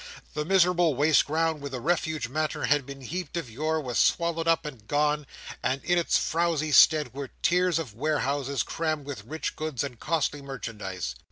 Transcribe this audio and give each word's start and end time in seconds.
The 0.33 0.45
miserable 0.45 0.95
waste 0.95 1.27
ground, 1.27 1.61
where 1.61 1.69
the 1.69 1.79
refuse 1.79 2.27
matter 2.27 2.63
had 2.65 2.87
been 2.87 3.01
heaped 3.01 3.37
of 3.37 3.51
yore, 3.51 3.79
was 3.79 3.99
swallowed 3.99 4.47
up 4.47 4.65
and 4.65 4.87
gone; 4.87 5.27
and 5.61 5.79
in 5.83 5.99
its 5.99 6.17
frowsy 6.17 6.71
stead 6.71 7.13
were 7.13 7.29
tiers 7.43 7.77
of 7.77 7.93
warehouses, 7.93 8.63
crammed 8.63 9.05
with 9.05 9.25
rich 9.25 9.55
goods 9.55 9.83
and 9.83 9.99
costly 9.99 10.41
merchandise. 10.41 11.13